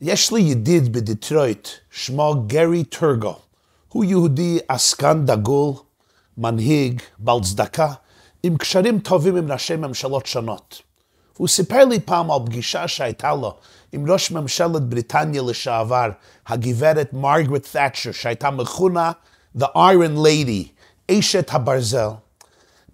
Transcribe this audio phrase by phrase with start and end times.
[0.00, 3.36] יש לי ידיד בדיטרויט, שמו גרי טורגו.
[3.88, 5.72] הוא יהודי עסקן דגול,
[6.38, 7.92] מנהיג, בעל צדקה,
[8.42, 10.82] עם קשרים טובים עם ראשי ממשלות שונות.
[11.36, 13.54] הוא סיפר לי פעם על פגישה שהייתה לו
[13.92, 16.10] עם ראש ממשלת בריטניה לשעבר,
[16.46, 19.12] הגברת מרגרט תאצ'ר, שהייתה מכונה
[19.58, 20.68] The Iron Lady,
[21.10, 22.08] אשת הברזל.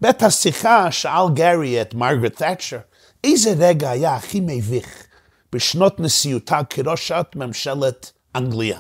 [0.01, 2.79] בעת השיחה שאל גרי את מרגרט תאצ'ר,
[3.25, 5.07] איזה רגע היה הכי מביך
[5.55, 8.79] בשנות נשיאותה כראשת ממשלת אנגליה?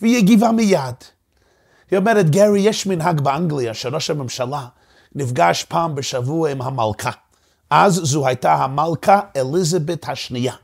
[0.00, 0.94] והיא הגיבה מיד.
[1.90, 4.66] היא אומרת, גרי, יש מנהג באנגליה שראש הממשלה
[5.14, 7.10] נפגש פעם בשבוע עם המלכה.
[7.70, 10.54] אז זו הייתה המלכה אליזבת השנייה.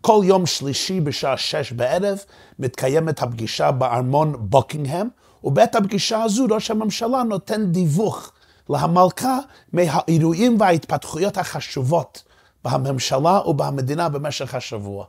[0.00, 2.18] כל יום שלישי בשעה שש בערב
[2.58, 5.08] מתקיימת הפגישה בארמון בוקינגהם,
[5.44, 8.32] ובעת הפגישה הזו ראש הממשלה נותן דיווח
[8.68, 9.38] להמלכה
[9.72, 12.22] מהאירועים וההתפתחויות החשובות
[12.64, 15.04] בממשלה ובמדינה במשך השבוע.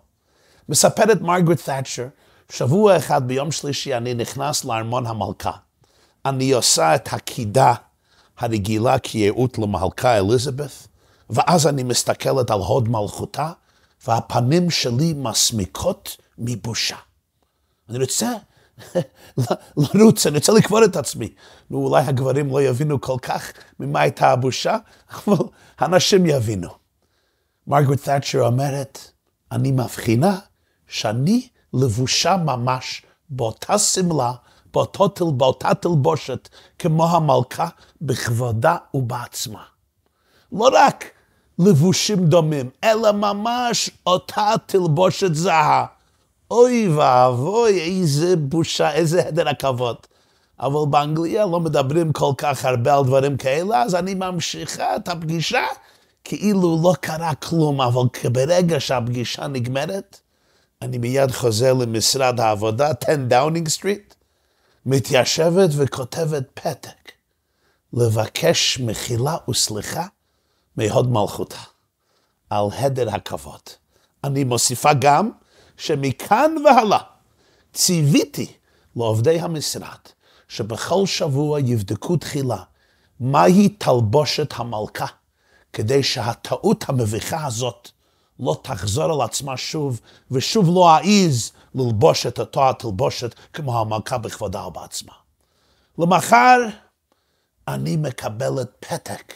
[0.69, 2.07] מספרת מרגרט תאצ'ר,
[2.49, 5.51] שבוע אחד ביום שלישי אני נכנס לארמון המלכה.
[6.25, 7.73] אני עושה את הקידה
[8.37, 10.87] הרגילה כייעוט למלכה אליזבת,
[11.29, 13.51] ואז אני מסתכלת על הוד מלכותה,
[14.07, 16.95] והפנים שלי מסמיקות מבושה.
[17.89, 18.31] אני רוצה
[19.93, 21.33] לרוץ, אני רוצה לקבור את עצמי.
[21.69, 24.77] נו, אולי הגברים לא יבינו כל כך ממה הייתה הבושה,
[25.13, 25.37] אבל
[25.79, 26.82] הנשים יבינו.
[27.67, 28.99] מרגרט תאצ'ר אומרת,
[29.51, 30.39] אני מבחינה
[30.87, 34.31] שאני לבושה ממש באותה שמלה,
[34.73, 37.67] באותו תל, באותה תלבושת, כמו המלכה,
[38.01, 39.63] בכבודה ובעצמה.
[40.51, 41.05] לא רק
[41.59, 45.85] לבושים דומים, אלא ממש אותה תלבושת זהה.
[46.51, 49.95] אוי ואבוי, איזה בושה, איזה הדר הכבוד.
[50.59, 55.63] אבל באנגליה לא מדברים כל כך הרבה על דברים כאלה, אז אני ממשיכה את הפגישה
[56.23, 60.19] כאילו לא קרה כלום, אבל ברגע שהפגישה נגמרת,
[60.81, 64.13] אני מיד חוזר למשרד העבודה, 10 דאונינג סטריט,
[64.85, 67.11] מתיישבת וכותבת פתק,
[67.93, 70.05] לבקש מחילה וסליחה
[70.77, 71.57] מהוד מלכותה
[72.49, 73.61] על הדר הכבוד.
[74.23, 75.31] אני מוסיפה גם
[75.77, 76.99] שמכאן והלאה
[77.73, 78.53] ציוויתי
[78.95, 79.99] לעובדי המשרד
[80.47, 82.63] שבכל שבוע יבדקו תחילה
[83.19, 85.05] מהי תלבושת המלכה,
[85.73, 87.89] כדי שהטעות המביכה הזאת
[88.39, 90.01] לא תחזור על עצמה שוב,
[90.31, 95.13] ושוב לא אעז ללבוש את אותו התלבושת כמו המלכה בכבודה ובעצמה.
[95.97, 96.57] למחר
[97.67, 99.33] אני מקבלת פתק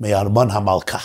[0.00, 0.98] מארמון המלכה.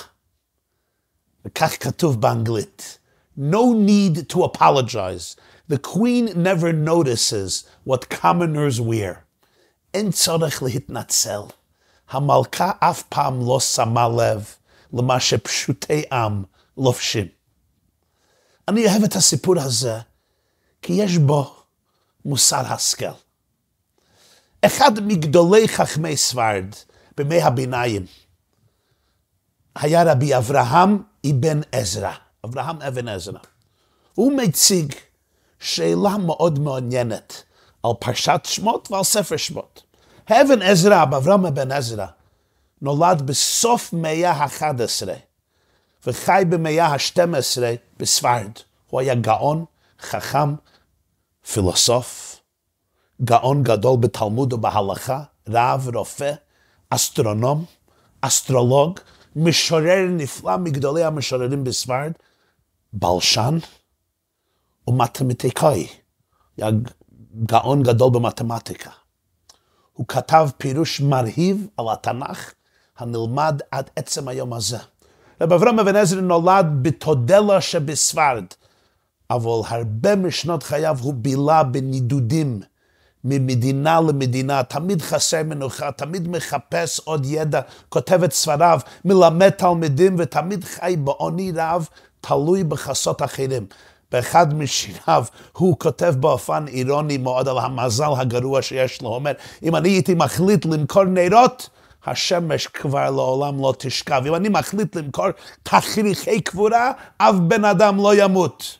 [1.46, 3.00] וכך כתוב באנגלית,
[3.38, 5.36] No need to apologize.
[5.68, 9.24] The queen never notices what commoners wear.
[9.94, 11.42] אין צורך להתנצל.
[12.10, 14.46] המלכה אף פעם לא שמה לב
[14.94, 16.44] למה שפשוטי עם
[16.78, 17.28] לובשים.
[18.68, 20.00] אני אוהב את הסיפור הזה,
[20.82, 21.56] כי יש בו
[22.26, 23.06] מוסר השכל.
[24.62, 26.66] אחד מגדולי חכמי ספרד
[27.18, 28.06] בימי הביניים
[29.76, 32.14] היה רבי אברהם אבן עזרא,
[32.46, 33.40] אברהם אבן עזרא.
[34.14, 34.94] הוא מציג
[35.60, 37.44] שאלה מאוד מעניינת
[37.84, 39.84] על פרשת שמות ועל ספר שמות.
[40.32, 42.06] אבן עזרא, אברהם אבן עזרא,
[42.82, 45.08] נולד בסוף מאה ה-11
[46.08, 47.62] וחי במאה ה-12
[48.00, 48.52] בספרד.
[48.90, 49.66] הוא היה גאון,
[50.02, 50.56] חכם,
[51.52, 52.40] פילוסוף,
[53.24, 56.34] גאון גדול בתלמוד ובהלכה, רב, רופא,
[56.90, 57.66] אסטרונום,
[58.22, 59.00] אסטרולוג,
[59.36, 62.12] משורר נפלא מגדולי המשוררים בספרד,
[62.94, 63.58] בלשן
[64.88, 65.88] ומתמטיקאי.
[66.58, 66.70] היה
[67.46, 68.90] גאון גדול במתמטיקה.
[69.98, 72.52] הוא כתב פירוש מרהיב על התנ"ך
[72.98, 74.78] הנלמד עד עצם היום הזה.
[75.42, 78.44] רב אברהם אבן עזרא נולד בתודלה שבספרד,
[79.30, 82.62] אבל הרבה משנות חייו הוא בילה בנידודים
[83.24, 90.64] ממדינה למדינה, תמיד חסר מנוחה, תמיד מחפש עוד ידע, כותב את ספריו, מלמד תלמידים ותמיד
[90.64, 91.88] חי בעוני רב,
[92.22, 93.66] תלוי בחסות אחרים.
[94.12, 99.08] באחד משיריו הוא כותב באופן אירוני מאוד על המזל הגרוע שיש לו.
[99.08, 99.32] הוא אומר,
[99.64, 101.70] אם אני הייתי מחליט למכור נרות,
[102.06, 104.24] השמש כבר לעולם לא תשכב.
[104.28, 105.28] אם אני מחליט למכור
[105.64, 108.78] תכריכי קבורה, אף בן אדם לא ימות.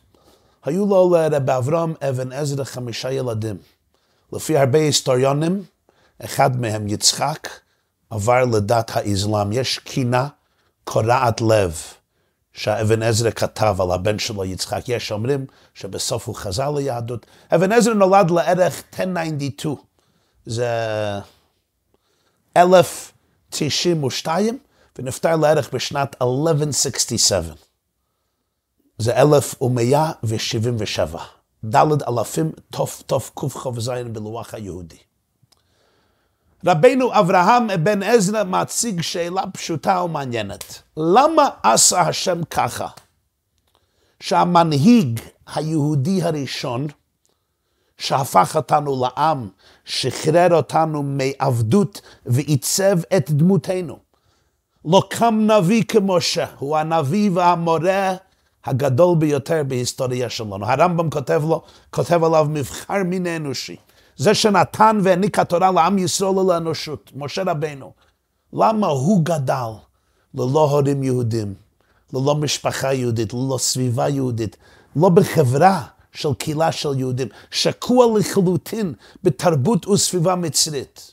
[0.66, 3.58] היו לו לרבי אברהם אבן עזרא חמישה ילדים.
[4.34, 5.64] לפי הרבה היסטוריונים,
[6.26, 7.50] אחד מהם, יצחק,
[8.10, 9.54] עבר לדת האסלאם.
[9.54, 10.28] יש קינה
[10.84, 11.82] קורעת לב
[12.58, 14.84] שאבן עזרא כתב על הבן שלו יצחק.
[14.88, 17.26] יש אומרים שבסוף הוא חזר ליהדות.
[17.56, 19.76] אבן עזרא נולד לערך 1092.
[20.46, 20.70] זה
[22.58, 24.60] 1092,
[25.00, 27.54] ונפטר לערך בשנת 1167.
[28.98, 31.20] זה 1177.
[31.66, 34.98] ד' אלפים תקכ"ז בלוח היהודי.
[36.66, 40.82] רבנו אברהם אבן עזרא מציג שאלה פשוטה ומעניינת.
[40.98, 42.88] למה עשה השם ככה?
[44.20, 45.20] שהמנהיג
[45.56, 46.88] היהודי הראשון,
[47.98, 49.48] שהפך אותנו לעם,
[49.86, 53.98] שחרר אותנו מעבדות ועיצב את דמותנו.
[54.86, 58.16] לא קם נביא כמשה, הוא הנביא והמורה
[58.66, 60.66] הגדול ביותר בהיסטוריה שלנו.
[60.66, 63.76] הרמב"ם כותב לו, כותב עליו מבחר מין האנושי.
[64.18, 67.94] זה שנתן והעניק התורה לעם ישראל ולאנושות, משה רבנו.
[68.54, 69.72] למה הוא גדל
[70.34, 71.54] ללא הורים יהודים,
[72.14, 74.58] ללא משפחה יהודית, ללא סביבה יהודית,
[74.96, 78.94] לא בחברה של קהילה של יהודים, שקוע לחלוטין
[79.24, 81.12] בתרבות וסביבה מצרית.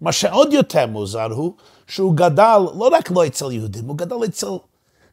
[0.00, 1.54] מה שעוד יותר מוזר הוא
[1.86, 4.46] שהוא גדל לא רק לא אצל יהודים, הוא גדל אצל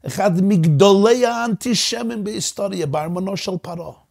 [0.07, 4.06] אחד מגדולי האנטישמים בהיסטוריה, בארמונו של פרעה.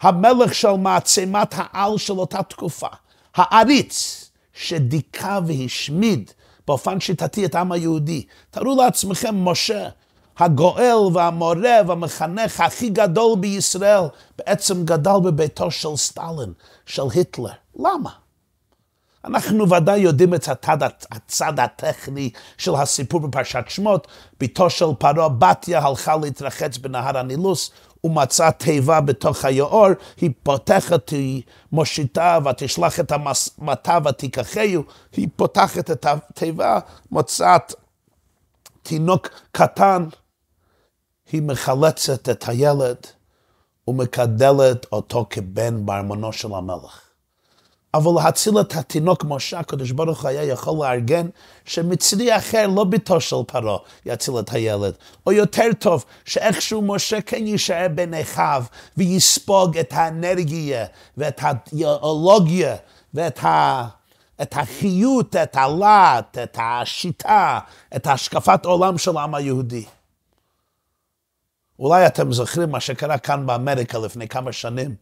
[0.00, 2.88] המלך של מעצמת העל של אותה תקופה,
[3.34, 4.20] העריץ
[4.52, 6.30] שדיכא והשמיד
[6.66, 8.26] באופן שיטתי את העם היהודי.
[8.50, 9.88] תארו לעצמכם, משה,
[10.38, 14.02] הגואל והמורה והמחנך הכי גדול בישראל,
[14.38, 16.52] בעצם גדל בביתו של סטלין,
[16.86, 17.50] של היטלר.
[17.76, 18.10] למה?
[19.24, 20.78] אנחנו ודאי יודעים את הצד,
[21.10, 24.08] הצד הטכני של הסיפור בפרשת שמות.
[24.40, 27.70] בתו של פרעה, בתיה הלכה להתרחץ בנהר הנילוס
[28.04, 29.88] ומצאה תיבה בתוך היאור,
[30.20, 31.42] היא פותחת, היא
[31.72, 36.78] מושיטה ותשלח את המטה ותיקחהו, היא פותחת את התיבה,
[37.10, 37.74] מוצאת
[38.82, 40.06] תינוק קטן,
[41.32, 42.96] היא מחלצת את הילד
[43.88, 47.03] ומקדלת אותו כבן בארמונו של המלך.
[47.94, 51.26] אבל להציל את התינוק משה, הקדוש ברוך הוא היה יכול לארגן
[51.64, 54.94] שמצרי אחר, לא ביתו של פרעה, יציל את הילד.
[55.26, 58.64] או יותר טוב, שאיכשהו משה כן יישאר בין אחיו
[58.96, 60.86] ויספוג את האנרגיה
[61.16, 62.76] ואת האידיאולוגיה
[63.14, 63.84] ואת ה...
[64.42, 67.58] את החיות, את הלהט, את השיטה,
[67.96, 69.84] את השקפת עולם של העם היהודי.
[71.78, 74.94] אולי אתם זוכרים מה שקרה כאן באמריקה לפני כמה שנים.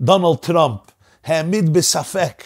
[0.00, 0.78] דונלד טראמפ
[1.24, 2.42] העמיד בספק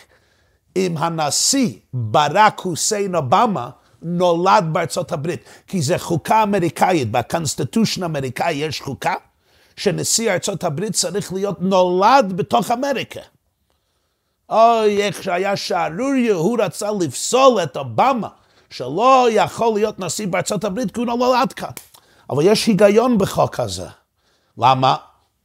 [0.76, 3.70] אם הנשיא ברק חוסיין אובמה
[4.02, 9.14] נולד בארצות הברית, כי זה חוקה אמריקאית, ב constitution האמריקאי יש חוקה
[9.76, 13.20] שנשיא ארצות הברית צריך להיות נולד בתוך אמריקה.
[14.48, 18.28] אוי, איך שהיה שערוריה, הוא רצה לפסול את אובמה,
[18.70, 21.70] שלא יכול להיות נשיא בארצות הברית כי הוא נולד כאן.
[22.30, 23.88] אבל יש היגיון בחוק הזה.
[24.58, 24.96] למה?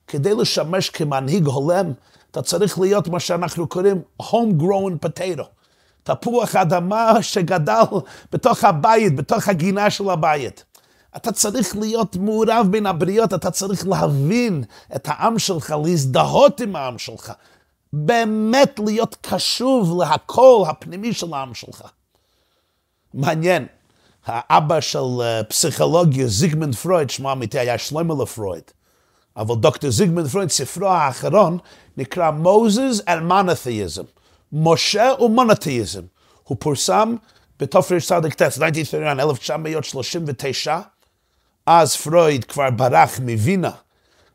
[0.07, 1.91] כדי לשמש כמנהיג הולם
[2.31, 5.43] אתה צריך להיות מה שאנחנו קוראים home-grown potato.
[6.03, 7.83] תפוח אדמה שגדל
[8.31, 10.63] בתוך הבית, בתוך הגינה של הבית.
[11.15, 14.63] אתה צריך להיות מעורב בין הבריות, אתה צריך להבין
[14.95, 17.33] את העם שלך, להזדהות עם העם שלך.
[17.93, 21.83] באמת להיות קשוב להקול הפנימי של העם שלך.
[23.13, 23.65] מעניין,
[24.25, 28.63] האבא של אה, פסיכולוגיה, זיגמנד פרויד, שמו אמיתי היה שלמה לפרויד.
[29.37, 31.57] אבל דוקטור זיגמנד פרויד, ספרו האחרון,
[31.97, 34.03] נקרא מוזס and monotheism,
[34.53, 36.01] משה ומונותאיזם.
[36.43, 37.15] הוא פורסם
[37.59, 40.79] בתרצ"ט, 1939,
[41.65, 43.71] אז פרויד כבר ברח מווינה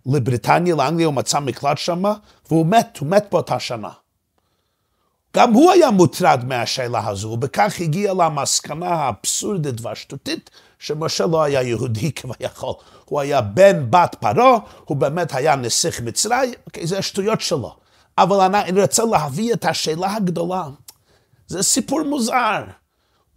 [0.07, 2.15] לבריטניה, לאנגליה, הוא מצא מקלט שמה,
[2.51, 3.91] והוא מת, הוא מת באותה שנה.
[5.37, 12.13] גם הוא היה מוטרד מהשאלה הזו, ובכך הגיע למסקנה האבסורדית והשטותית שמשה לא היה יהודי
[12.17, 12.75] כביכול.
[13.05, 17.77] הוא היה בן בת פרעה, הוא באמת היה נסיך מצרים, אוקיי, זה השטויות שלו.
[18.19, 20.65] אבל אני רוצה להביא את השאלה הגדולה.
[21.47, 22.65] זה סיפור מוזר.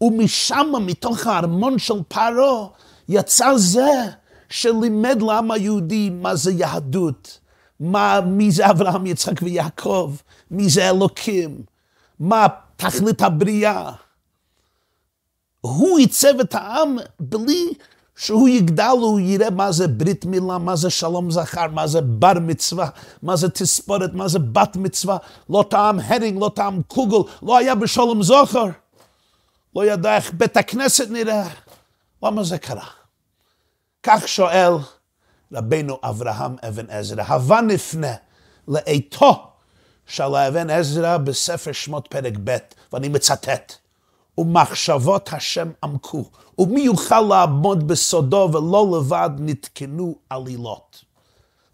[0.01, 2.67] ומשם, מתוך הארמון של פרעה,
[3.10, 3.89] יצא זה
[4.50, 7.39] שלימד לעם היהודי מה זה יהדות,
[7.79, 10.15] מה, מי זה אברהם, יצחק ויעקב,
[10.51, 11.62] מי זה אלוקים,
[12.19, 13.91] מה תכלית הבריאה.
[15.62, 17.74] הוא עיצב את העם בלי
[18.16, 22.34] שהוא יגדל, הוא יראה מה זה ברית מילה, מה זה שלום זכר, מה זה בר
[22.42, 22.89] מצווה,
[23.24, 25.18] מה זה תספורת, מה זה בת מצווה,
[25.50, 28.66] לא טעם הרינג, לא טעם קוגל, לא היה בשלום זוכר,
[29.75, 31.48] לא ידע איך בית הכנסת נראה.
[32.24, 32.86] למה זה קרה?
[34.04, 34.74] כך שואל
[35.54, 38.13] רבנו אברהם אבן עזרא, הווה נפנה
[38.68, 39.48] לאיתו
[40.06, 42.58] של האבן עזרא בספר שמות פרק ב',
[42.94, 43.78] ואני מצטט.
[44.39, 46.25] ומחשבות השם עמקו,
[46.58, 51.03] ומי יוכל לעמוד בסודו ולא לבד נתקנו עלילות.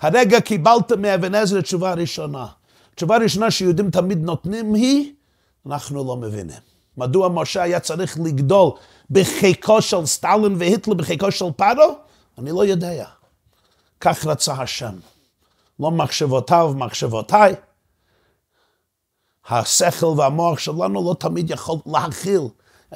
[0.01, 2.47] הרגע קיבלת מאבן עזרא תשובה ראשונה.
[2.95, 5.13] תשובה ראשונה שיהודים תמיד נותנים היא,
[5.65, 6.59] אנחנו לא מבינים.
[6.97, 8.71] מדוע משה היה צריך לגדול
[9.11, 11.95] בחיקו של סטלין והיטלר בחיקו של פארו?
[12.37, 13.05] אני לא יודע.
[13.99, 14.95] כך רצה השם.
[15.79, 17.55] לא מחשבותיו, מחשבותיי.
[19.49, 22.41] השכל והמוח שלנו לא תמיד יכול להכיל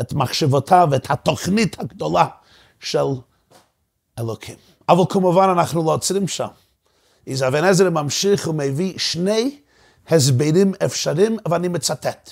[0.01, 2.25] את מחשבותיו, את התוכנית הגדולה
[2.79, 3.05] של
[4.19, 4.55] אלוקים.
[4.89, 6.47] אבל כמובן אנחנו לא עוצרים שם.
[7.27, 9.59] איזה אבן עזרא ממשיך ומביא שני
[10.07, 12.31] הסברים אפשריים, ואני מצטט.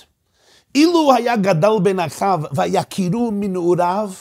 [0.76, 4.12] אילו היה גדל בין אחיו ויכירו מנעוריו,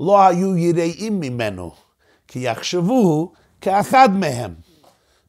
[0.00, 1.72] לא היו יראים ממנו,
[2.28, 4.54] כי יחשבוהו כאחד מהם.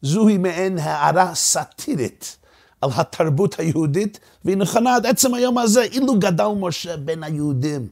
[0.01, 2.38] זוהי מעין הערה סאטירית
[2.81, 5.81] על התרבות היהודית, והיא נכונה עד עצם היום הזה.
[5.81, 7.87] אילו גדל משה בין היהודים,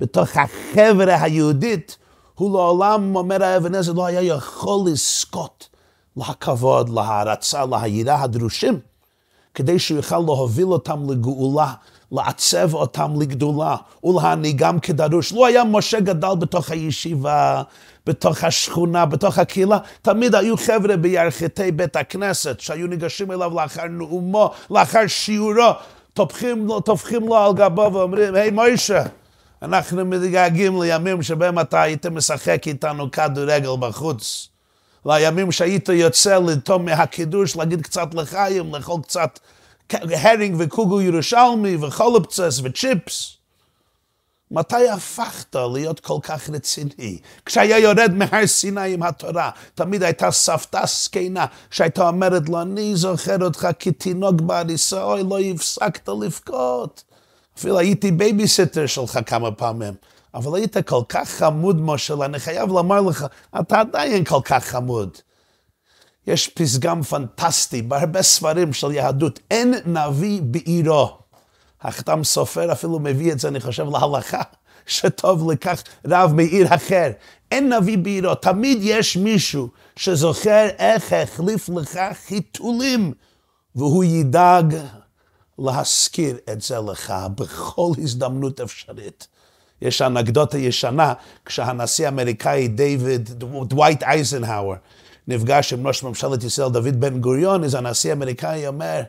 [0.00, 1.96] בתוך החבר'ה היהודית,
[2.34, 5.68] הוא לעולם, אומר האבן עזר, לא היה יכול לזכות
[6.16, 8.80] לכבוד, להערצה, להיראה הדרושים,
[9.54, 11.72] כדי שהוא יוכל להוביל אותם לגאולה,
[12.12, 15.32] לעצב אותם לגדולה ולהנהיגם כדרוש.
[15.32, 17.62] לו היה משה גדל בתוך הישיבה,
[18.06, 24.50] בתוך השכונה, בתוך הקהילה, תמיד היו חבר'ה בירכתי בית הכנסת שהיו ניגשים אליו לאחר נאומו,
[24.70, 25.72] לאחר שיעורו,
[26.14, 29.02] טופחים לו, טופחים לו על גבו ואומרים, היי hey, מוישה,
[29.62, 34.48] אנחנו מתגעגעים לימים שבהם אתה היית משחק איתנו כדורגל בחוץ.
[35.06, 39.38] לימים שהיית יוצא לטום מהקידוש, להגיד קצת לחיים, לאכול קצת
[39.94, 43.36] הרינג וקוגו ירושלמי וחולפצס וצ'יפס.
[44.50, 47.18] מתי הפכת להיות כל כך רציני?
[47.46, 53.44] כשהיה יורד מהר סיני עם התורה, תמיד הייתה סבתא זקנה שהייתה אומרת לו, אני זוכר
[53.44, 57.04] אותך כתינוק בעריסה, אוי, לא הפסקת לבכות.
[57.58, 59.94] אפילו הייתי בייביסיטר שלך כמה פעמים.
[60.34, 63.26] אבל היית כל כך חמוד, משה, אני חייב לומר לך,
[63.60, 65.18] אתה עדיין כל כך חמוד.
[66.26, 71.18] יש פתגם פנטסטי בהרבה ספרים של יהדות, אין נביא בעירו.
[71.80, 74.42] החתם סופר אפילו מביא את זה, אני חושב, להלכה,
[74.86, 77.10] שטוב לכך רב מעיר אחר.
[77.50, 83.12] אין נביא בעירו, תמיד יש מישהו שזוכר איך החליף לך חיתולים,
[83.74, 84.74] והוא ידאג
[85.58, 89.26] להזכיר את זה לך בכל הזדמנות אפשרית.
[89.82, 91.12] יש אנקדוטה ישנה,
[91.44, 93.30] כשהנשיא האמריקאי דיוויד,
[93.68, 94.76] דווייט אייזנהאואר,
[95.28, 99.02] נפגש עם ראש ממשלת ישראל דוד בן גוריון, אז הנשיא האמריקאי אומר,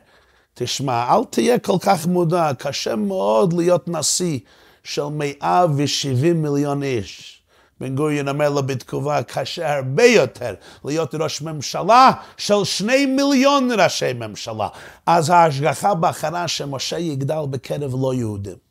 [0.54, 4.38] תשמע, אל תהיה כל כך מודע, קשה מאוד להיות נשיא
[4.84, 7.40] של 170 מיליון איש.
[7.80, 10.54] בן גוריון אומר לו בתגובה, קשה הרבה יותר
[10.84, 14.68] להיות ראש ממשלה של שני מיליון ראשי ממשלה.
[15.06, 18.63] אז ההשגחה בחרה שמשה יגדל בקרב לא יהודים.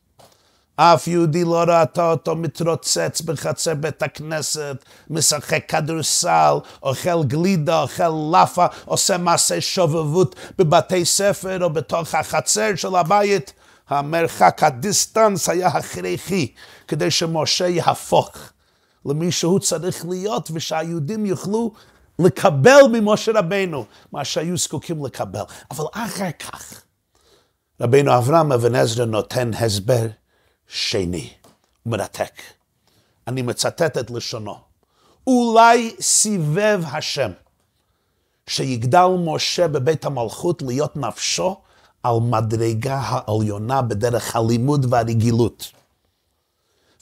[0.76, 8.66] אף יהודי לא ראתה אותו מתרוצץ בחצר בית הכנסת, משחק כדורסל, אוכל גלידה, אוכל לאפה,
[8.86, 13.54] עושה מעשה שובבות בבתי ספר או בתוך החצר של הבית.
[13.90, 16.52] המרחק, הדיסטנס היה הכרחי
[16.88, 18.30] כדי שמשה יהפוך
[19.06, 21.72] למי שהוא צריך להיות ושהיהודים יוכלו
[22.20, 25.44] לקבל ממשה רבנו מה שהיו זקוקים לקבל.
[25.72, 26.84] אבל אחר כך
[27.82, 30.08] רבנו אברהם אבן עזרא נותן הסבר
[30.74, 31.30] שני,
[31.86, 32.42] מרתק.
[33.28, 34.56] אני מצטט את לשונו.
[35.28, 37.32] אולי סיבב השם
[38.48, 41.62] שיגדל משה בבית המלכות להיות נפשו
[42.04, 45.72] על מדרגה העליונה בדרך הלימוד והרגילות.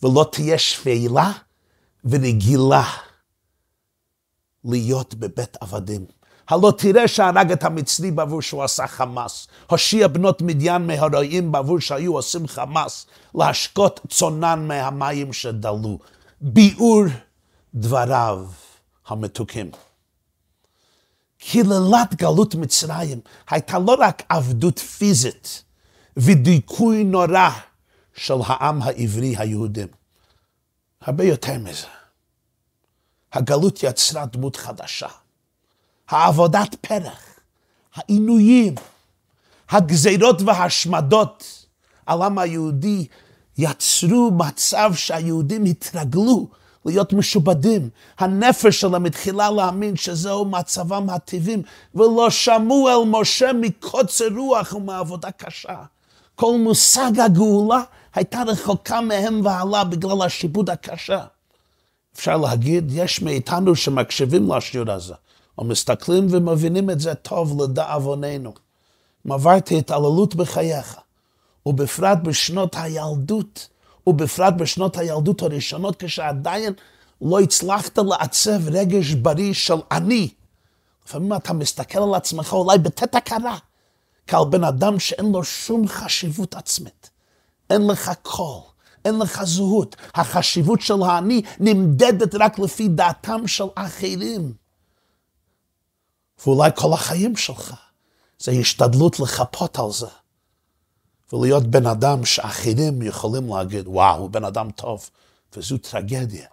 [0.03, 1.31] ולא תהיה שפלה
[2.05, 2.83] ורגילה
[4.63, 6.05] להיות בבית עבדים.
[6.47, 9.47] הלא תראה שהרג את המצרי בעבור שהוא עשה חמאס.
[9.67, 13.05] הושיע בנות מדיין מהרועים בעבור שהיו עושים חמאס.
[13.35, 15.99] להשקות צונן מהמים שדלו.
[16.41, 17.03] ביאור
[17.73, 18.45] דבריו
[19.07, 19.71] המתוקים.
[21.51, 23.19] קללת גלות מצרים
[23.49, 25.63] הייתה לא רק עבדות פיזית
[26.17, 27.49] ודיכוי נורא
[28.13, 29.87] של העם העברי היהודים.
[31.01, 31.87] הרבה יותר מזה.
[33.33, 35.07] הגלות יצרה דמות חדשה.
[36.11, 37.39] העבודת פרח,
[37.95, 38.75] העינויים,
[39.69, 41.65] הגזירות וההשמדות
[42.05, 43.07] על העם היהודי
[43.57, 46.47] יצרו מצב שהיהודים התרגלו
[46.85, 47.89] להיות משובדים.
[48.19, 51.61] הנפש שלהם התחילה להאמין שזהו מצבם הטבעים,
[51.95, 55.83] ולא שמעו אל משה מקוצר רוח ומעבודה קשה.
[56.35, 57.81] כל מושג הגאולה
[58.15, 61.23] הייתה רחוקה מהם והלאה בגלל השיבוד הקשה.
[62.15, 65.13] אפשר להגיד, יש מאיתנו שמקשיבים לשיעור הזה.
[65.61, 68.53] או מסתכלים ומבינים את זה טוב לדאבוננו.
[69.25, 70.97] אם עברתי התעללות בחייך,
[71.65, 73.67] ובפרט בשנות הילדות,
[74.07, 76.73] ובפרט בשנות הילדות הראשונות, כשעדיין
[77.21, 80.29] לא הצלחת לעצב רגש בריא של אני.
[81.05, 83.57] לפעמים אתה מסתכל על עצמך אולי בתת הכרה,
[84.27, 87.09] כעל בן אדם שאין לו שום חשיבות עצמית.
[87.69, 88.61] אין לך קול,
[89.05, 89.95] אין לך זהות.
[90.15, 94.60] החשיבות של האני נמדדת רק לפי דעתם של אחרים.
[96.45, 97.75] ואולי כל החיים שלך
[98.39, 100.07] זה השתדלות לחפות על זה.
[101.33, 105.09] ולהיות בן אדם שאחרים יכולים להגיד, וואו, הוא בן אדם טוב,
[105.53, 106.47] וזו טרגדיה.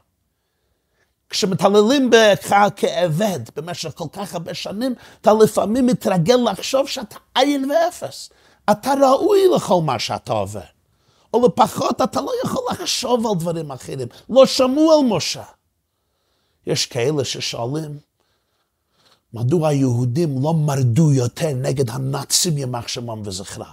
[1.30, 8.30] כשמתעללים בך כעבד במשך כל כך הרבה שנים, אתה לפעמים מתרגל לחשוב שאתה עין ואפס.
[8.71, 10.61] אתה ראוי לכל מה שאתה עובר.
[11.35, 14.09] או לפחות אתה לא יכול לחשוב על דברים אחרים.
[14.30, 15.45] לא שמעו על משה.
[16.66, 17.99] יש כאלה ששואלים,
[19.35, 23.73] מדוע היהודים לא מרדו יותר נגד הנאצים ימח שמם וזכרם?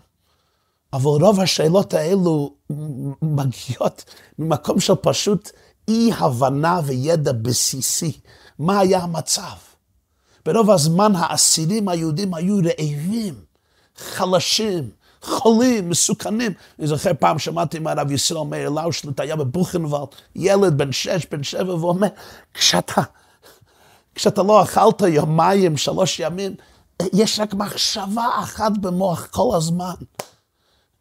[0.94, 2.54] אבל רוב השאלות האלו
[3.22, 4.06] מגיעות
[4.40, 5.52] ממקום של פשוט
[5.88, 8.12] אי הבנה וידע בסיסי.
[8.60, 9.56] מה היה המצב?
[10.46, 13.34] ברוב הזמן האסירים היהודים היו רעבים,
[13.98, 14.90] חלשים,
[15.22, 16.52] חולים, מסוכנים.
[16.80, 21.76] אני זוכר פעם שמעתי מהרב ישראל מאיר לאושלט, היה בבוכנוולד, ילד בן שש, בן שבע,
[21.76, 22.08] והוא אומר,
[22.54, 23.02] כשאתה,
[24.16, 26.56] כשאתה לא אכלת יומיים, שלוש ימים,
[27.14, 29.94] יש רק מחשבה אחת במוח כל הזמן.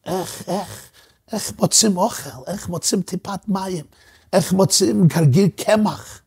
[0.06, 0.90] איך, איך,
[1.33, 3.85] איך מוצאים אוכל, איך מוצאים טיפת מים,
[4.33, 6.21] איך מוצאים גרגיר קמח.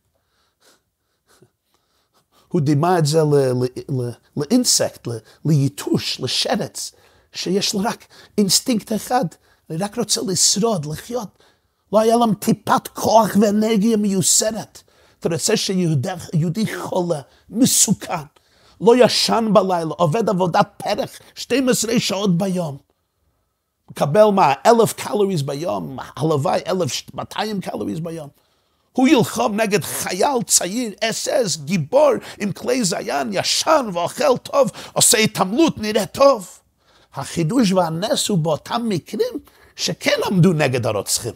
[2.48, 3.20] הוא דימה את זה
[4.36, 5.08] ל insect,
[5.44, 6.92] ליתוש, לשרץ,
[7.32, 8.06] שיש לו רק
[8.38, 9.24] אינסטינקט אחד,
[9.70, 11.28] אני רק רוצה לשרוד, לחיות.
[11.92, 14.82] לא היה להם טיפת כוח ואנרגיה מיותרת.
[15.20, 17.20] אתה רוצה שיהודי חולה,
[17.50, 18.14] מסוכן,
[18.80, 22.76] לא ישן בלילה, עובד עבודת פרח 12 שעות ביום.
[23.90, 28.28] מקבל מה, אלף קלוריז ביום, הלוואי אלף מאתיים קלוריז ביום.
[28.92, 35.18] הוא ילחום נגד חייל צעיר, אס אס, גיבור, עם כלי זיין, ישן ואוכל טוב, עושה
[35.18, 36.48] התעמלות, נראה טוב.
[37.14, 39.38] החידוש והנס הוא באותם מקרים
[39.76, 41.32] שכן עמדו נגד הרוצחים.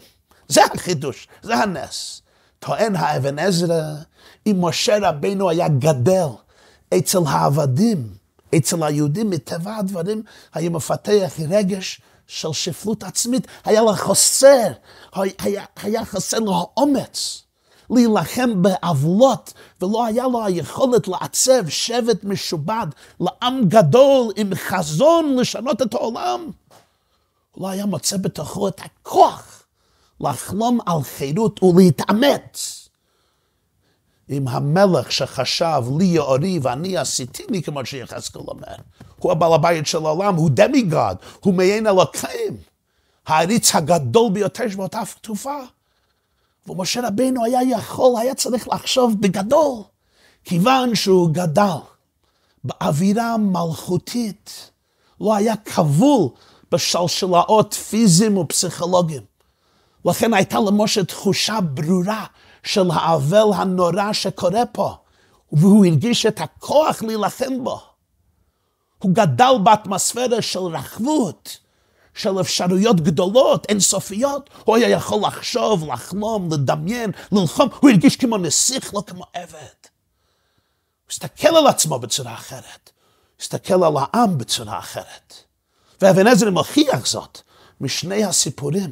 [0.47, 2.22] זה החידוש, זה הנס.
[2.65, 3.83] טוען האבן עזרא,
[4.47, 6.27] אם משה רבינו היה גדל
[6.97, 8.07] אצל העבדים,
[8.57, 14.67] אצל היהודים, מטבע הדברים, היה מפתח רגש של שפלות עצמית, היה לה חסר,
[15.13, 17.43] היה, היה חסר לו אומץ
[17.89, 22.87] להילחם בעוולות, ולא היה לו היכולת לעצב שבט משובד
[23.19, 26.51] לעם גדול עם חזון לשנות את העולם.
[27.51, 29.62] הוא לא היה מוצא בתוכו את הכוח
[30.23, 32.83] לחלום על חירות ולהתאמץ.
[34.27, 38.75] עם המלך שחשב לי יאורי ואני עשיתי לי, כמו שיחזקאל אומר.
[39.19, 42.57] הוא הבעל הבית של העולם, הוא דמיגוד, הוא מעין אלוקים.
[43.27, 45.57] העריץ הגדול ביותר שבאותה תקופה.
[46.67, 49.81] ומשה רבינו היה יכול, היה צריך לחשוב בגדול,
[50.43, 51.77] כיוון שהוא גדל
[52.63, 54.71] באווירה מלכותית,
[55.21, 56.29] לא היה כבול
[56.71, 59.32] בשלשלאות פיזיים ופסיכולוגיים.
[60.05, 62.25] לכן הייתה למשה תחושה ברורה
[62.63, 64.95] של האבל הנורא שקורה פה,
[65.51, 67.81] והוא הרגיש את הכוח להילחם בו.
[68.97, 71.57] הוא גדל באטמוספירה של רחבות,
[72.13, 74.49] של אפשרויות גדולות, אינסופיות.
[74.65, 77.69] הוא היה יכול לחשוב, לחלום, לדמיין, ללחום.
[77.79, 79.53] הוא הרגיש כמו נסיך, לא כמו עבד.
[79.53, 82.91] הוא הסתכל על עצמו בצורה אחרת.
[82.93, 85.33] הוא הסתכל על העם בצורה אחרת.
[86.01, 87.41] ואבן עזרא מוכיח זאת
[87.81, 88.91] משני הסיפורים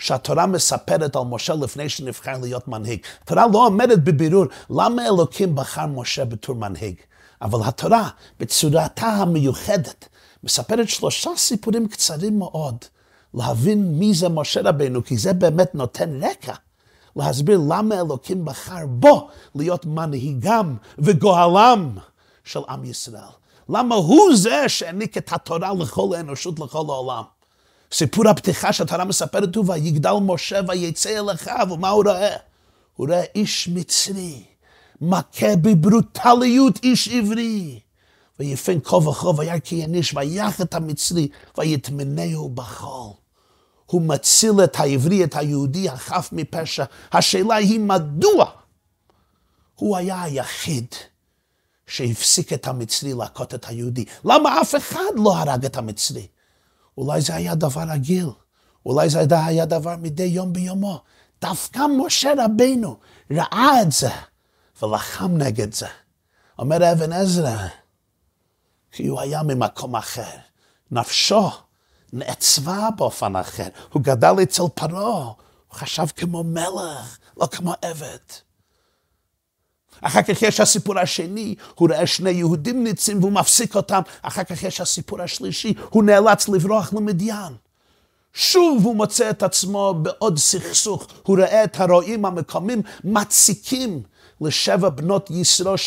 [0.00, 3.00] שהתורה מספרת על משה לפני שנבחר להיות מנהיג.
[3.22, 6.94] התורה לא אומרת בבירור למה אלוקים בחר משה בתור מנהיג,
[7.42, 8.08] אבל התורה
[8.40, 10.08] בצורתה המיוחדת
[10.44, 12.76] מספרת שלושה סיפורים קצרים מאוד
[13.34, 16.54] להבין מי זה משה רבנו, כי זה באמת נותן רקע.
[17.16, 21.90] להסביר למה אלוקים בחר בו להיות מנהיגם וגואלם
[22.44, 23.22] של עם ישראל.
[23.68, 27.22] למה הוא זה שהעניק את התורה לכל האנושות, לכל העולם.
[27.92, 32.36] סיפור הפתיחה שהתורה מספרת הוא, ויגדל משה ויצא אל אחיו, ומה הוא רואה?
[32.96, 34.42] הוא רואה איש מצרי,
[35.00, 37.80] מכה בברוטליות איש עברי.
[38.40, 43.12] ויפן כה וכה והיה כי יניש, ויח את המצרי, ויטמנהו בחול.
[43.86, 46.84] הוא מציל את העברי, את היהודי החף מפשע.
[47.12, 48.50] השאלה היא מדוע
[49.74, 50.86] הוא היה היחיד
[51.86, 54.04] שהפסיק את המצרי להכות את היהודי.
[54.24, 56.26] למה אף אחד לא הרג את המצרי?
[56.98, 58.28] אולי זה היה דבר רגיל,
[58.86, 61.02] אולי זה היה דבר מדי יום ביומו.
[61.40, 62.96] דווקא משה רבינו
[63.30, 64.10] ראה את זה
[64.82, 65.86] ולחם נגד זה.
[66.58, 67.66] אומר אבן עזרא,
[68.92, 70.36] כי הוא היה ממקום אחר.
[70.90, 71.50] נפשו
[72.12, 73.68] נעצבה באופן אחר.
[73.92, 75.34] הוא גדל אצל פרעה, הוא
[75.72, 78.47] חשב כמו מלך, לא כמו עבד.
[80.00, 84.00] אחר כך יש הסיפור השני, הוא רואה שני יהודים ניצים והוא מפסיק אותם.
[84.22, 87.52] אחר כך יש הסיפור השלישי, הוא נאלץ לברוח למדיין.
[88.32, 91.06] שוב הוא מוצא את עצמו בעוד סכסוך.
[91.22, 94.02] הוא רואה את הרועים המקומיים מציקים
[94.40, 95.78] לשבע בנות ישרו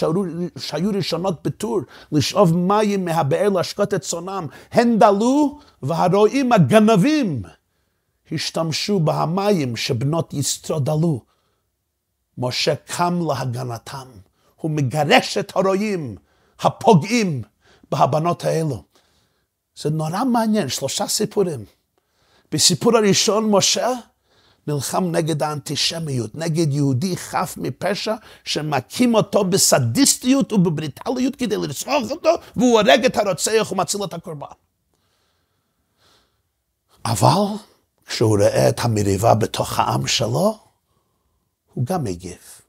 [0.57, 1.79] שהיו ראשונות בטור,
[2.11, 4.47] לשאוב מים מהבאר להשקות את צונם.
[4.71, 7.41] הן דלו, והרועים הגנבים
[8.31, 11.30] השתמשו בהמים שבנות ישרו דלו.
[12.37, 14.07] משה קם להגנתם.
[14.55, 16.15] הוא מגרש את הרועים
[16.59, 17.41] הפוגעים
[17.91, 18.83] בהבנות האלו.
[19.75, 21.65] זה נורא מעניין, שלושה סיפורים.
[22.51, 23.89] בסיפור הראשון, משה
[24.67, 32.79] נלחם נגד האנטישמיות, נגד יהודי חף מפשע, שמכים אותו בסדיסטיות ובבריטליות כדי לרצוח אותו, והוא
[32.79, 34.45] הורג את הרוצח ומציל את הקורבן.
[37.05, 37.57] אבל
[38.05, 40.57] כשהוא רואה את המריבה בתוך העם שלו,
[41.73, 42.61] הוא גם מגיב.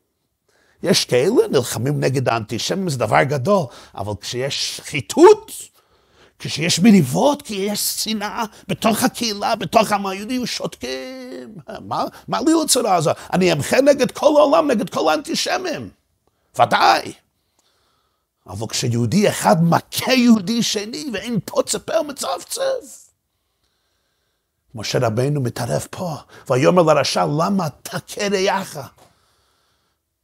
[0.82, 5.52] יש כאלה נלחמים נגד האנטישמים, זה דבר גדול, אבל כשיש שחיתות,
[6.38, 11.54] כשיש מריבות, כי יש שנאה בתוך הקהילה, בתוך העם היהודי, שותקים.
[11.80, 13.16] מה, מה לי לצורה הזאת?
[13.32, 15.90] אני אמחה נגד כל העולם, נגד כל האנטישמים.
[16.60, 17.12] ודאי.
[18.46, 23.01] אבל כשיהודי אחד מכה יהודי שני ואין פוצה פה ומצפצף.
[24.74, 26.16] משה רבנו מתערב פה,
[26.50, 28.78] ויאמר לרשע, למה תכה רעך?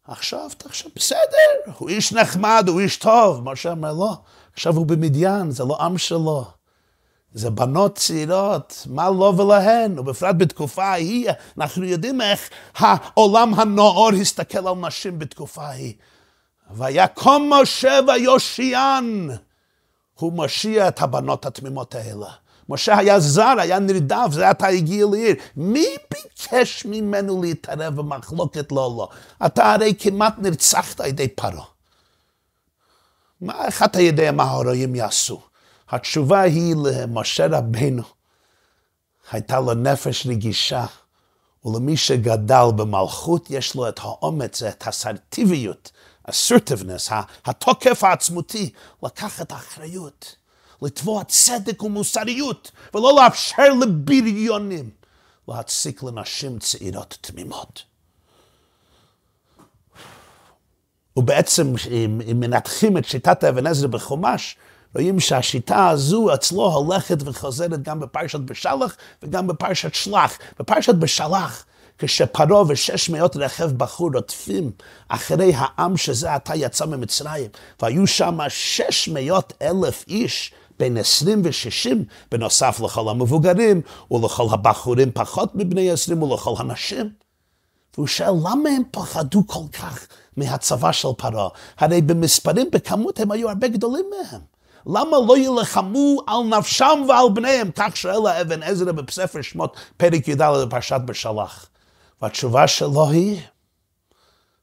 [0.08, 3.50] עכשיו תחשוב, בסדר, הוא איש נחמד, הוא איש טוב.
[3.50, 4.16] משה אומר, לא,
[4.52, 6.44] עכשיו הוא במדיין, זה לא עם שלו.
[7.32, 14.68] זה בנות צעירות, מה לו ולהן, ובפרט בתקופה ההיא, אנחנו יודעים איך העולם הנאור הסתכל
[14.68, 15.94] על נשים בתקופה ההיא.
[16.70, 19.30] ויקום משה ויושיען,
[20.14, 22.28] הוא מושיע את הבנות התמימות האלה.
[22.68, 25.34] משה היה זר, היה נרדף, זה עתה הגיע לעיר.
[25.56, 29.08] מי ביקש ממנו להתערב במחלוקת לא לא?
[29.46, 31.64] אתה הרי כמעט נרצחת על ידי פרעה.
[33.40, 35.40] מה, איך אתה יודע מה ההורים יעשו?
[35.90, 38.02] התשובה היא למשה רבנו,
[39.32, 40.86] הייתה לו נפש רגישה,
[41.64, 45.92] ולמי שגדל במלכות יש לו את האומץ, את האסרטיביות,
[46.28, 47.12] assertiveness,
[47.44, 48.70] התוקף העצמותי,
[49.02, 50.37] לקחת אחריות.
[50.82, 54.90] לתבוע צדק ומוסריות, ולא לאפשר לבריונים
[55.48, 57.82] להציק לנשים צעירות תמימות.
[61.16, 64.56] ובעצם, אם, אם מנתחים את שיטת אבן עזרא בחומש,
[64.94, 70.38] רואים שהשיטה הזו אצלו הולכת וחוזרת גם בפרשת בשלח וגם בפרשת שלח.
[70.58, 71.64] בפרשת בשלח,
[71.98, 74.70] כשפרעה ושש מאות רכב בחור רודפים
[75.08, 77.50] אחרי העם שזה עתה יצא ממצרים,
[77.82, 81.96] והיו שם שש מאות אלף איש בין 20 ו-60,
[82.30, 87.10] בנוסף לכל המבוגרים, ולכל הבחורים פחות מבני 20, ולכל הנשים.
[87.94, 91.48] והוא שואל, למה הם פחדו כל כך מהצבא של פרעה?
[91.78, 94.40] הרי במספרים, בכמות, הם היו הרבה גדולים מהם.
[94.86, 97.70] למה לא יילחמו על נפשם ועל בניהם?
[97.74, 101.66] כך שואל האבן עזרא בספר שמות, פרק י"ד בפרשת בשלח.
[102.22, 103.40] והתשובה שלו היא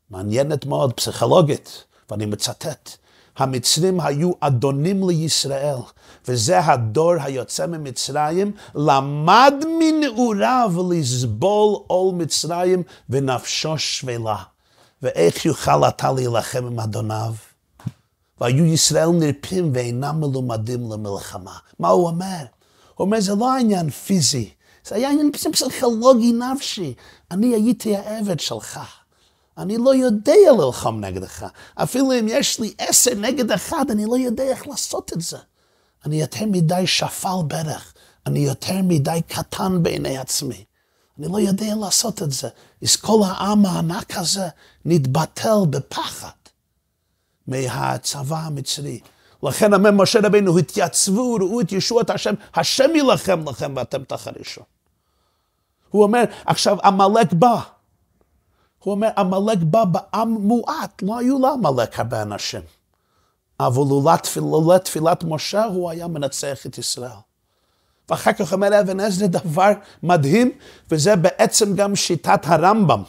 [0.09, 2.97] מעניינת מאוד, פסיכולוגית, ואני מצטט.
[3.37, 5.77] המצרים היו אדונים לישראל,
[6.27, 14.37] וזה הדור היוצא ממצרים, למד מנעוריו לסבול עול מצרים ונפשו שפלה.
[15.01, 17.33] ואיך יוכל אתה להילחם עם אדוניו?
[18.41, 21.57] והיו ישראל נרפים ואינם מלומדים למלחמה.
[21.79, 22.45] מה הוא אומר?
[22.95, 24.49] הוא אומר, זה לא עניין פיזי,
[24.87, 26.93] זה היה עניין פסיכולוגי נפשי.
[27.31, 28.79] אני הייתי העבד שלך.
[29.57, 31.45] אני לא יודע ללחום נגדך.
[31.75, 35.37] אפילו אם יש לי עשר נגד אחד, אני לא יודע איך לעשות את זה.
[36.05, 37.93] אני יותר מדי שפל ברך.
[38.25, 40.65] אני יותר מדי קטן בעיני עצמי.
[41.19, 42.49] אני לא יודע לעשות את זה.
[42.83, 44.47] אז כל העם הענק הזה
[44.85, 46.29] נתבטל בפחד
[47.47, 48.99] מהצבא המצרי.
[49.43, 54.61] לכן אומר משה רבינו, התייצבו, ראו את ישועת השם, השם יילחם לכם ואתם תחרישו.
[55.89, 57.61] הוא אומר, עכשיו עמלק בא.
[58.85, 62.61] הוא אומר, עמלק בא בעם מועט, לא היו לעמלק הרבה אנשים.
[63.59, 63.83] אבל
[64.37, 67.09] לולא תפילת משה הוא היה מנצח את ישראל.
[68.09, 69.71] ואחר כך אומר אבן עזרא דבר
[70.03, 70.51] מדהים,
[70.91, 73.03] וזה בעצם גם שיטת הרמב"ם.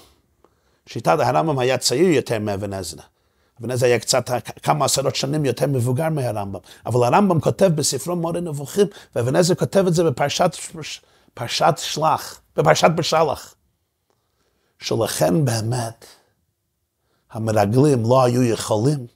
[0.87, 3.03] שיטת הרמב"ם היה צעיר יותר מאבן עזרא.
[3.61, 4.31] אבן עזרא היה קצת,
[4.63, 6.61] כמה עשרות שנים יותר מבוגר מהרמב"ם.
[6.87, 8.87] אבל הרמב"ם כותב בספרו מורה נבוכים,
[9.17, 10.57] ואבן עזרא כותב את זה בפרשת
[11.35, 13.56] פרשת שלח, בפרשת בשלח.
[14.79, 16.05] שלכן באמת
[17.33, 19.07] המרגלים לא היו יכולים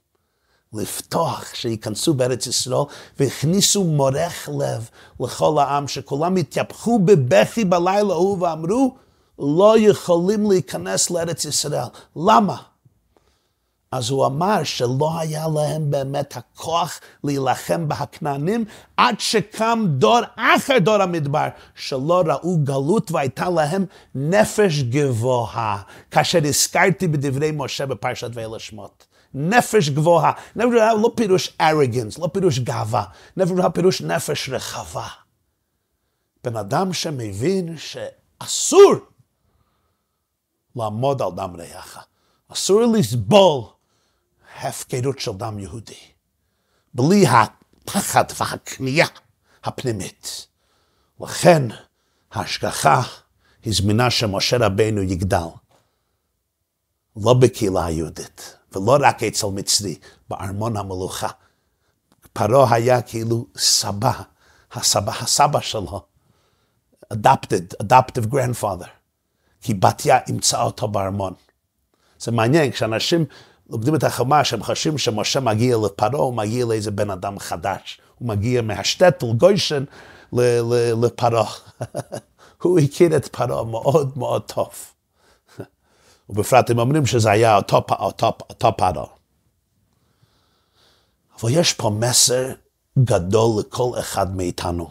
[0.73, 2.83] לפתוח, שייכנסו בארץ ישראל,
[3.19, 8.95] והכניסו מורך לב לכל העם, שכולם התייפחו בבכי בלילה ההוא ואמרו,
[9.39, 11.85] לא יכולים להיכנס לארץ ישראל.
[12.15, 12.57] למה?
[13.91, 18.65] אז הוא אמר שלא היה להם באמת הכוח להילחם בהכנענים
[18.97, 25.81] עד שקם דור אחר דור המדבר שלא ראו גלות והייתה להם נפש גבוהה.
[26.11, 29.05] כאשר הזכרתי בדברי משה בפרשת ואלה שמות.
[29.33, 30.31] נפש גבוהה.
[30.55, 33.03] נפש גבוהה לא פירוש ארגנס, לא פירוש גאווה.
[33.37, 35.07] נפש גבוהה פירוש נפש רחבה.
[36.43, 38.93] בן אדם שמבין שאסור
[40.75, 42.05] לעמוד על דם רעך.
[42.53, 43.61] אסור לסבול
[44.61, 45.99] הפקרות של דם יהודי.
[46.93, 49.07] בלי הפחד והכניעה
[49.63, 50.47] הפנימית.
[51.19, 51.63] לכן
[52.31, 53.01] ההשגחה
[53.65, 55.47] הזמינה שמשה רבנו יגדל.
[57.15, 59.95] לא בקהילה היהודית, ולא רק אצל מצרי,
[60.29, 61.27] בארמון המלוכה.
[62.33, 64.11] פרעה היה כאילו סבא,
[64.71, 66.05] הסבא, הסבא שלו,
[67.13, 68.87] adopted, adoptive grandfather,
[69.61, 71.33] כי בתיה אימצה אותו בארמון.
[72.19, 73.25] זה מעניין, כשאנשים
[73.71, 78.01] לומדים את החומש, הם חושבים שמשה מגיע לפרעה, הוא מגיע לאיזה בן אדם חדש.
[78.17, 79.83] הוא מגיע מהשטטל, גוישן,
[81.01, 81.53] לפרעה.
[82.61, 84.69] הוא הכיר את פרעה מאוד מאוד טוב.
[86.29, 89.05] ובפרט הם אומרים שזה היה אותו, אותו, אותו פרעה.
[91.41, 92.51] אבל יש פה מסר
[92.99, 94.89] גדול לכל אחד מאיתנו.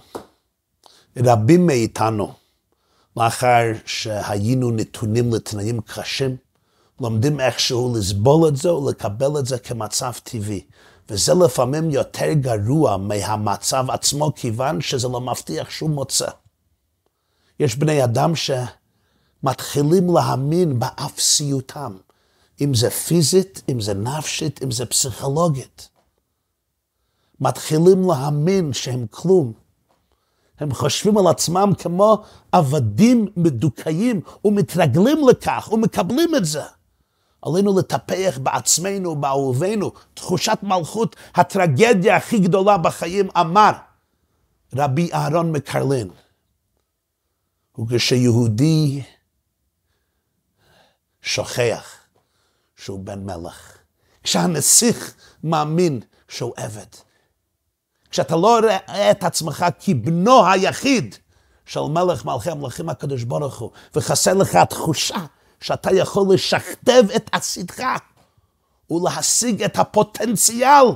[1.16, 2.33] רבים מאיתנו,
[3.16, 6.37] לאחר שהיינו נתונים לתנאים קשים,
[7.01, 10.65] לומדים איכשהו לסבול את זה ולקבל את זה כמצב טבעי.
[11.11, 16.29] וזה לפעמים יותר גרוע מהמצב עצמו, כיוון שזה לא מבטיח שום מוצא.
[17.61, 21.97] יש בני אדם שמתחילים להאמין באפסיותם,
[22.61, 25.89] אם זה פיזית, אם זה נפשית, אם זה פסיכולוגית.
[27.41, 29.53] מתחילים להאמין שהם כלום.
[30.59, 36.63] הם חושבים על עצמם כמו עבדים מדוכאים ומתרגלים לכך ומקבלים את זה.
[37.42, 43.72] עלינו לטפח בעצמנו, באהובינו, תחושת מלכות, הטרגדיה הכי גדולה בחיים, אמר
[44.74, 46.11] רבי אהרון מקרלין.
[47.88, 49.03] וכשיהודי
[51.22, 51.94] שוכח
[52.76, 53.79] שהוא בן מלך,
[54.22, 56.87] כשהנסיך מאמין שהוא עבד,
[58.11, 61.14] כשאתה לא רואה את עצמך כבנו היחיד
[61.66, 65.24] של מלך מלכי המלכים הקדוש ברוך הוא, וחסר לך התחושה
[65.61, 67.83] שאתה יכול לשכתב את עשיתך
[68.90, 70.87] ולהשיג את הפוטנציאל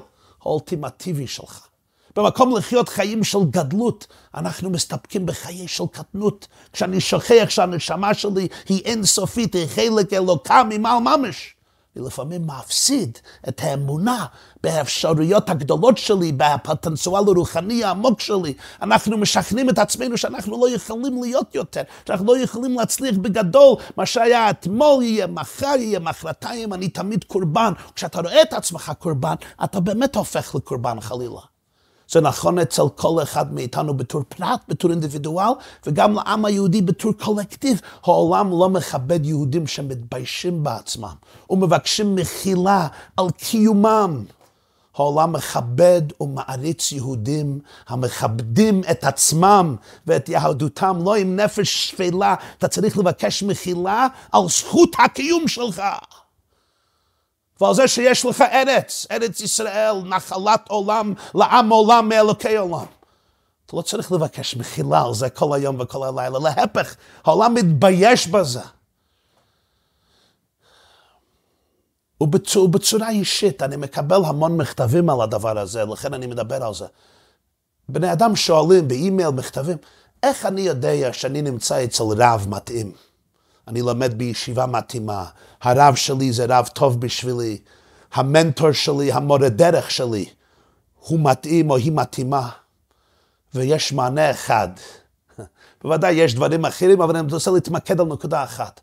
[0.42, 1.66] האולטימטיבי שלך.
[2.16, 6.46] במקום לחיות חיים של גדלות, אנחנו מסתפקים בחיי של קטנות.
[6.72, 11.54] כשאני שוכח שהנשמה שלי היא אינסופית, היא חלק אלוקה ממעל ממש.
[11.96, 14.26] אני לפעמים מפסיד את האמונה
[14.62, 18.54] באפשרויות הגדולות שלי, בפוטנציאל הרוחני העמוק שלי.
[18.83, 23.76] אנחנו משכנעים את עצמנו שאנחנו לא יכולים להיות יותר, שאנחנו לא יכולים להצליח בגדול.
[23.96, 27.72] מה שהיה אתמול יהיה, מחר יהיה, מחרתיים, אני תמיד קורבן.
[27.94, 31.54] כשאתה רואה את עצמך קורבן, אתה באמת הופך לקורבן חלילה.
[32.14, 35.53] זה נכון אצל כל אחד מאיתנו בתור פרט, בתור אינדיבידואל,
[35.87, 37.81] וגם לעם היהודי בתור קולקטיב.
[38.05, 41.14] העולם לא מכבד יהודים שמתביישים בעצמם
[41.50, 44.24] ומבקשים מחילה על קיומם.
[44.94, 52.98] העולם מכבד ומעריץ יהודים המכבדים את עצמם ואת יהדותם, לא עם נפש שפלה, אתה צריך
[52.98, 55.83] לבקש מחילה על זכות הקיום שלך.
[57.61, 62.85] ועל זה שיש לך ארץ, ארץ ישראל, נחלת עולם, לעם עולם מאלוקי עולם.
[63.67, 68.61] אתה לא צריך לבקש מחילה על זה כל היום וכל הלילה, להפך, העולם מתבייש בזה.
[72.21, 76.87] ובצורה, ובצורה אישית, אני מקבל המון מכתבים על הדבר הזה, לכן אני מדבר על זה.
[77.88, 79.77] בני אדם שואלים באימייל, מכתבים,
[80.23, 82.93] איך אני יודע שאני נמצא אצל רב מתאים?
[83.68, 85.24] אני לומד בישיבה מתאימה,
[85.62, 87.59] הרב שלי זה רב טוב בשבילי,
[88.14, 90.27] המנטור שלי, המורה דרך שלי,
[90.98, 92.50] הוא מתאים או היא מתאימה,
[93.55, 94.68] ויש מענה אחד.
[95.83, 98.81] בוודאי יש דברים אחרים, אבל אני רוצה להתמקד על נקודה אחת.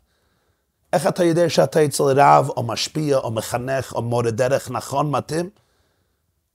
[0.92, 5.50] איך אתה יודע שאתה אצל רב או משפיע או מחנך או מורה דרך נכון, מתאים?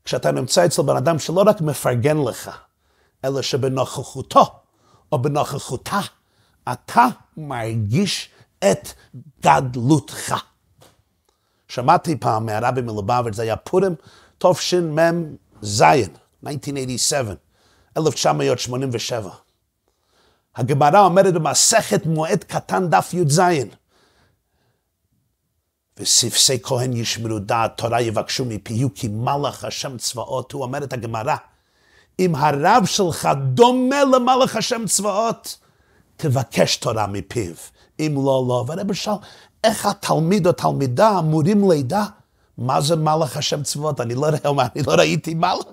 [0.05, 2.51] כשאתה נמצא אצל בן אדם שלא רק מפרגן לך,
[3.25, 4.45] אלא שבנוכחותו
[5.11, 5.99] או בנוכחותה
[6.71, 7.05] אתה
[7.37, 8.89] מרגיש את
[9.41, 10.35] גדלותך.
[11.67, 13.95] שמעתי פעם מהרבי מלובביץ', זה היה פורים
[14.37, 17.33] תשמ"ז, 1987,
[17.97, 19.29] 1987.
[20.55, 23.41] הגמרא אומרת במסכת מועד קטן דף י"ז,
[25.99, 31.35] וספסי כהן ישמרו דעת, תורה יבקשו מפיהו, כי מלאך השם צבאות, הוא אומר את הגמרא,
[32.19, 35.57] אם הרב שלך דומה למלאך השם צבאות,
[36.17, 37.53] תבקש תורה מפיו,
[37.99, 38.65] אם לא, לא.
[38.67, 39.13] והרב שאל,
[39.63, 42.03] איך התלמיד או תלמידה אמורים לידע
[42.57, 44.01] מה זה מלאך השם צבאות?
[44.01, 45.65] אני לא, אני לא ראיתי מלאך.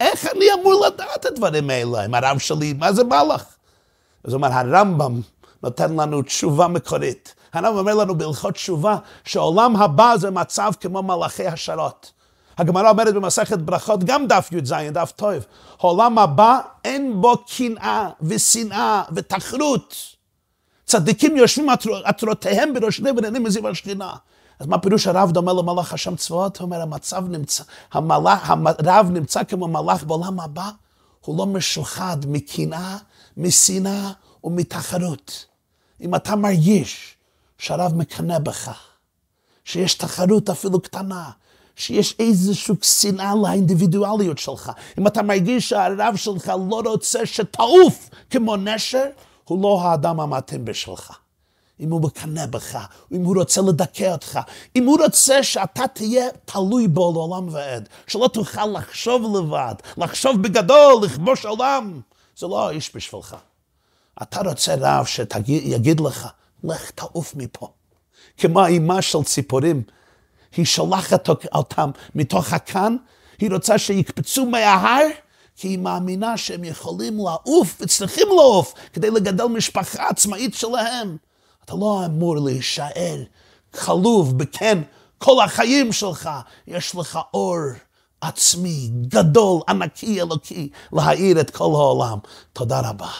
[0.00, 2.72] איך אני אמור לדעת את הדברים האלה עם הרב שלי?
[2.72, 3.44] מה זה מלאך?
[4.24, 5.20] אז הוא אומר, הרמב"ם
[5.62, 7.34] נותן לנו תשובה מקורית.
[7.52, 12.10] הרמב"ם אומר לנו בהלכות תשובה שעולם הבא זה מצב כמו מלאכי השרת.
[12.58, 15.34] הגמרא אומרת במסכת ברכות, גם דף י"ז, דף טוב,
[15.80, 19.96] העולם הבא אין בו קנאה ושנאה ותחרות.
[20.86, 21.68] צדיקים יושבים
[22.04, 24.12] עטרותיהם בראשני ונהנים מזיו השכינה.
[24.58, 26.56] אז מה פירוש הרב דומה למלאך השם צבאות?
[26.56, 30.70] הוא אומר, המצב נמצא, המלאך, הרב נמצא כמו מלאך בעולם הבא,
[31.20, 32.96] הוא לא משוחד מקנאה,
[33.36, 34.10] משנאה
[34.44, 35.46] ומתחרות.
[36.00, 37.16] אם אתה מרגיש
[37.58, 38.70] שהרב מקנא בך,
[39.64, 41.30] שיש תחרות אפילו קטנה,
[41.78, 44.72] שיש איזושהי שנאה לאינדיבידואליות שלך.
[44.98, 49.04] אם אתה מרגיש שהרב שלך לא רוצה שתעוף כמו נשר,
[49.44, 51.12] הוא לא האדם המתאים בשבילך.
[51.80, 54.38] אם הוא מקנא בך, אם הוא רוצה לדכא אותך,
[54.76, 61.04] אם הוא רוצה שאתה תהיה תלוי בו לעולם ועד, שלא תוכל לחשוב לבד, לחשוב בגדול,
[61.04, 62.00] לכבוש עולם,
[62.36, 63.36] זה לא האיש בשבילך.
[64.22, 66.28] אתה רוצה רב שיגיד לך,
[66.64, 67.68] לך תעוף מפה.
[68.36, 69.82] כמו האימה של ציפורים,
[70.56, 72.96] היא שולחת אותם מתוך הכאן,
[73.38, 75.06] היא רוצה שיקפצו מההר,
[75.56, 81.16] כי היא מאמינה שהם יכולים לעוף וצריכים לעוף כדי לגדל משפחה עצמאית שלהם.
[81.64, 83.22] אתה לא אמור להישאר
[83.70, 84.78] כלוב בכן
[85.18, 86.30] כל החיים שלך.
[86.66, 87.56] יש לך אור
[88.20, 92.18] עצמי, גדול, ענקי, אלוקי, להאיר את כל העולם.
[92.52, 93.10] תודה רבה.